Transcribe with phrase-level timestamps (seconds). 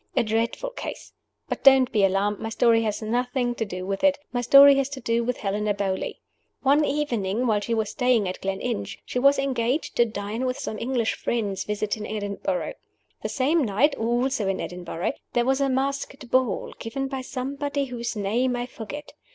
[0.15, 1.13] A dreadful case;
[1.47, 4.89] but don't be alarmed my story has nothing to do with it; my story has
[4.89, 6.21] to do with Helena Beauly.
[6.63, 10.79] One evening (while she was staying at Gleninch) she was engaged to dine with some
[10.79, 12.73] English friends visiting Edinburgh.
[13.21, 18.15] The same night also in Edinburgh there was a masked ball, given by somebody whose
[18.15, 19.13] name I forget.